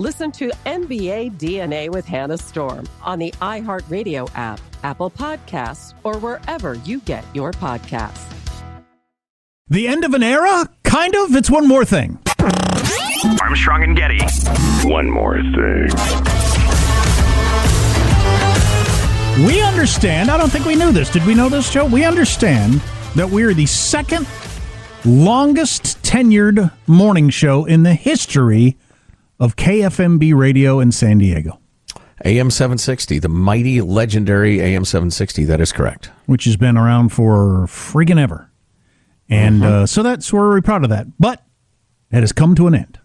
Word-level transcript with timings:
Listen 0.00 0.30
to 0.30 0.52
NBA 0.64 1.38
DNA 1.38 1.90
with 1.90 2.06
Hannah 2.06 2.38
Storm 2.38 2.88
on 3.02 3.18
the 3.18 3.32
iHeartRadio 3.42 4.30
app, 4.36 4.60
Apple 4.84 5.10
Podcasts, 5.10 5.92
or 6.04 6.18
wherever 6.18 6.74
you 6.74 7.00
get 7.00 7.24
your 7.34 7.50
podcasts. 7.50 8.32
The 9.66 9.88
end 9.88 10.04
of 10.04 10.14
an 10.14 10.22
era? 10.22 10.68
Kind 10.84 11.16
of. 11.16 11.34
It's 11.34 11.50
one 11.50 11.66
more 11.66 11.84
thing. 11.84 12.16
Armstrong 13.42 13.82
and 13.82 13.96
Getty. 13.96 14.20
One 14.88 15.10
more 15.10 15.42
thing. 15.42 15.88
We 19.44 19.60
understand. 19.60 20.30
I 20.30 20.38
don't 20.38 20.50
think 20.50 20.64
we 20.64 20.76
knew 20.76 20.92
this. 20.92 21.10
Did 21.10 21.26
we 21.26 21.34
know 21.34 21.48
this, 21.48 21.72
Joe? 21.72 21.86
We 21.86 22.04
understand 22.04 22.80
that 23.16 23.28
we 23.28 23.42
are 23.42 23.52
the 23.52 23.66
second 23.66 24.28
longest 25.04 26.00
tenured 26.04 26.70
morning 26.86 27.30
show 27.30 27.64
in 27.64 27.82
the 27.82 27.94
history 27.94 28.76
of 29.38 29.56
KFMB 29.56 30.34
radio 30.34 30.80
in 30.80 30.92
San 30.92 31.18
Diego. 31.18 31.60
AM 32.24 32.50
760, 32.50 33.20
the 33.20 33.28
mighty, 33.28 33.80
legendary 33.80 34.60
AM 34.60 34.84
760. 34.84 35.44
That 35.44 35.60
is 35.60 35.70
correct. 35.70 36.10
Which 36.26 36.44
has 36.44 36.56
been 36.56 36.76
around 36.76 37.10
for 37.10 37.66
friggin' 37.66 38.20
ever. 38.20 38.50
And 39.28 39.62
mm-hmm. 39.62 39.82
uh, 39.82 39.86
so 39.86 40.02
that's, 40.02 40.32
we're 40.32 40.48
very 40.48 40.62
proud 40.62 40.82
of 40.82 40.90
that. 40.90 41.06
But 41.20 41.44
it 42.10 42.20
has 42.20 42.32
come 42.32 42.54
to 42.56 42.66
an 42.66 42.74
end. 42.74 42.98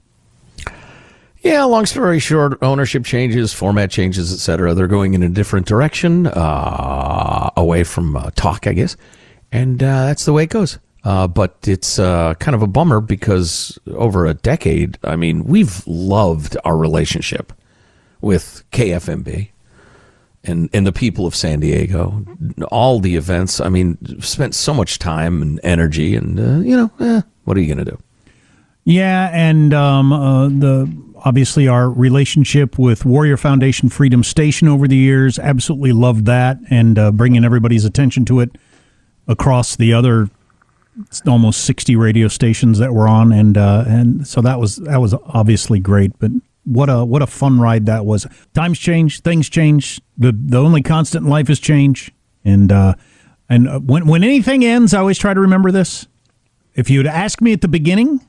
Yeah, 1.41 1.65
long 1.65 1.85
story 1.85 2.19
short, 2.19 2.57
ownership 2.63 3.03
changes, 3.03 3.53
format 3.53 3.91
changes, 3.91 4.33
etc. 4.33 4.73
They're 4.73 4.87
going 4.87 5.13
in 5.13 5.21
a 5.23 5.29
different 5.29 5.67
direction, 5.67 6.27
uh, 6.27 7.49
away 7.57 7.83
from 7.83 8.15
uh, 8.15 8.31
talk, 8.35 8.65
I 8.65 8.71
guess. 8.71 8.95
And 9.51 9.83
uh, 9.83 10.05
that's 10.05 10.23
the 10.23 10.31
way 10.31 10.43
it 10.43 10.49
goes. 10.49 10.79
Uh, 11.03 11.27
but 11.27 11.57
it's 11.67 11.99
uh, 11.99 12.33
kind 12.35 12.55
of 12.55 12.61
a 12.61 12.67
bummer 12.67 13.01
because 13.01 13.77
over 13.93 14.25
a 14.25 14.33
decade, 14.33 14.97
I 15.03 15.17
mean, 15.17 15.43
we've 15.43 15.85
loved 15.85 16.55
our 16.63 16.77
relationship 16.77 17.51
with 18.21 18.63
KFMB 18.71 19.49
and, 20.45 20.69
and 20.71 20.87
the 20.87 20.93
people 20.93 21.25
of 21.25 21.35
San 21.35 21.59
Diego. 21.59 22.25
All 22.71 22.99
the 22.99 23.17
events, 23.17 23.59
I 23.59 23.67
mean, 23.67 23.97
spent 24.21 24.55
so 24.55 24.73
much 24.73 24.97
time 24.97 25.41
and 25.41 25.59
energy, 25.61 26.15
and, 26.15 26.39
uh, 26.39 26.59
you 26.59 26.77
know, 26.77 26.91
eh, 26.99 27.21
what 27.43 27.57
are 27.57 27.59
you 27.59 27.67
going 27.73 27.85
to 27.85 27.91
do? 27.91 27.99
Yeah, 28.85 29.29
and 29.31 29.73
um, 29.73 30.11
uh, 30.11 30.47
the 30.47 30.91
obviously 31.25 31.69
our 31.69 31.89
relationship 31.89 32.77
with 32.77 33.05
Warrior 33.05 33.37
Foundation 33.37 33.87
Freedom 33.87 34.23
Station 34.23 34.67
over 34.67 34.89
the 34.89 34.97
years, 34.97 35.39
absolutely 35.39 35.93
loved 35.93 36.25
that, 36.25 36.57
and 36.69 36.99
uh, 36.99 37.11
bringing 37.11 37.45
everybody's 37.45 37.85
attention 37.85 38.25
to 38.25 38.41
it 38.41 38.57
across 39.27 39.77
the 39.77 39.93
other 39.93 40.29
almost 41.27 41.65
60 41.65 41.95
radio 41.95 42.27
stations 42.27 42.79
that 42.79 42.93
were 42.93 43.07
on 43.07 43.31
and 43.31 43.57
uh, 43.57 43.83
and 43.87 44.27
so 44.27 44.41
that 44.41 44.59
was 44.59 44.77
that 44.77 44.97
was 44.97 45.13
obviously 45.25 45.79
great 45.79 46.17
but 46.19 46.31
what 46.65 46.89
a 46.89 47.03
what 47.03 47.21
a 47.21 47.27
fun 47.27 47.59
ride 47.59 47.85
that 47.85 48.05
was 48.05 48.27
times 48.53 48.79
change 48.79 49.21
things 49.21 49.49
change 49.49 49.99
the 50.17 50.31
the 50.31 50.57
only 50.57 50.81
constant 50.81 51.25
in 51.25 51.29
life 51.29 51.49
is 51.49 51.59
change 51.59 52.11
and 52.45 52.71
uh, 52.71 52.93
and 53.49 53.67
uh, 53.67 53.79
when 53.79 54.05
when 54.05 54.23
anything 54.23 54.63
ends 54.63 54.93
I 54.93 54.99
always 54.99 55.17
try 55.17 55.33
to 55.33 55.39
remember 55.39 55.71
this 55.71 56.07
if 56.75 56.89
you'd 56.89 57.07
ask 57.07 57.41
me 57.41 57.53
at 57.53 57.61
the 57.61 57.67
beginning 57.67 58.21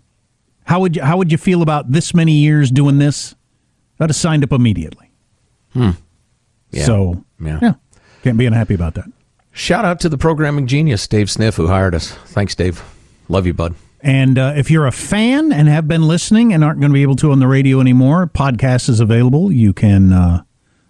how 0.64 0.81
would 0.81 0.96
you 0.96 1.02
how 1.02 1.16
would 1.16 1.31
you 1.31 1.38
feel 1.38 1.62
about 1.62 1.92
this 1.92 2.14
many 2.14 2.32
years 2.32 2.70
doing 2.70 2.98
this 2.98 3.34
I'd 4.00 4.10
have 4.10 4.16
signed 4.16 4.42
up 4.42 4.52
immediately 4.52 5.10
hmm. 5.72 5.91
yeah. 6.70 6.84
so 6.84 7.25
yeah. 7.41 7.58
yeah 7.62 7.75
can't 8.22 8.38
be 8.38 8.46
unhappy 8.46 8.75
about 8.75 8.94
that 8.94 9.06
Shout 9.56 9.84
out 9.84 10.00
to 10.00 10.09
the 10.09 10.19
programming 10.19 10.66
genius, 10.66 11.06
Dave 11.06 11.31
Sniff, 11.31 11.54
who 11.54 11.69
hired 11.69 11.94
us. 11.94 12.10
Thanks, 12.10 12.56
Dave. 12.56 12.82
Love 13.28 13.47
you, 13.47 13.54
bud. 13.54 13.76
And 14.00 14.37
uh, 14.37 14.53
if 14.56 14.69
you're 14.69 14.87
a 14.87 14.92
fan 14.92 15.53
and 15.53 15.69
have 15.69 15.87
been 15.87 16.09
listening 16.09 16.53
and 16.53 16.65
aren't 16.65 16.81
going 16.81 16.91
to 16.91 16.94
be 16.94 17.03
able 17.03 17.15
to 17.16 17.31
on 17.31 17.38
the 17.38 17.47
radio 17.47 17.81
anymore, 17.81 18.26
podcast 18.26 18.88
is 18.88 18.98
available. 18.98 19.53
You 19.53 19.72
can 19.72 20.12
uh, 20.12 20.43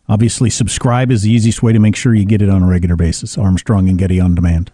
obviously 0.09 0.49
subscribe 0.49 1.11
is 1.11 1.23
the 1.23 1.31
easiest 1.31 1.63
way 1.63 1.75
to 1.75 1.79
make 1.79 1.95
sure 1.95 2.15
you 2.15 2.25
get 2.25 2.41
it 2.41 2.49
on 2.49 2.63
a 2.63 2.67
regular 2.67 2.97
basis. 2.97 3.37
Armstrong 3.37 3.89
and 3.89 3.99
Getty 3.99 4.19
on 4.19 4.35
demand. 4.35 4.73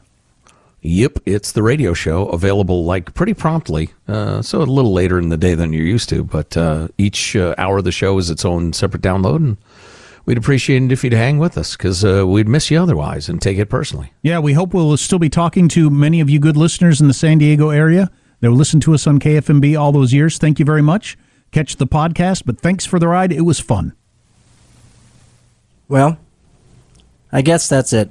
Yep, 0.82 1.18
it's 1.26 1.52
the 1.52 1.62
radio 1.62 1.92
show 1.92 2.28
available 2.28 2.84
like 2.84 3.12
pretty 3.12 3.34
promptly. 3.34 3.90
Uh, 4.08 4.40
so 4.40 4.62
a 4.62 4.64
little 4.64 4.94
later 4.94 5.18
in 5.18 5.30
the 5.30 5.36
day 5.36 5.54
than 5.54 5.72
you're 5.72 5.84
used 5.84 6.08
to, 6.10 6.22
but 6.24 6.56
uh, 6.56 6.88
each 6.96 7.34
uh, 7.34 7.54
hour 7.58 7.78
of 7.78 7.84
the 7.84 7.92
show 7.92 8.16
is 8.18 8.30
its 8.30 8.44
own 8.44 8.72
separate 8.72 9.02
download 9.02 9.36
and 9.36 9.56
we'd 10.24 10.38
appreciate 10.38 10.82
it 10.82 10.92
if 10.92 11.04
you'd 11.04 11.12
hang 11.12 11.38
with 11.38 11.56
us 11.58 11.76
because 11.76 12.04
uh, 12.04 12.26
we'd 12.26 12.48
miss 12.48 12.70
you 12.70 12.80
otherwise 12.80 13.28
and 13.28 13.40
take 13.40 13.58
it 13.58 13.66
personally. 13.66 14.12
Yeah, 14.22 14.38
we 14.38 14.52
hope 14.52 14.74
we'll 14.74 14.96
still 14.96 15.18
be 15.18 15.28
talking 15.28 15.68
to 15.68 15.90
many 15.90 16.20
of 16.20 16.30
you 16.30 16.38
good 16.38 16.56
listeners 16.56 17.00
in 17.00 17.08
the 17.08 17.14
San 17.14 17.38
Diego 17.38 17.70
area 17.70 18.10
that 18.40 18.50
will 18.50 18.56
listen 18.56 18.80
to 18.80 18.94
us 18.94 19.06
on 19.06 19.18
KFMB 19.18 19.78
all 19.78 19.92
those 19.92 20.12
years. 20.12 20.38
Thank 20.38 20.58
you 20.58 20.64
very 20.64 20.82
much. 20.82 21.18
Catch 21.52 21.76
the 21.76 21.86
podcast, 21.86 22.42
but 22.46 22.60
thanks 22.60 22.86
for 22.86 22.98
the 22.98 23.08
ride. 23.08 23.32
It 23.32 23.42
was 23.42 23.60
fun. 23.60 23.92
Well, 25.88 26.18
I 27.32 27.42
guess 27.42 27.68
that's 27.68 27.92
it. 27.92 28.10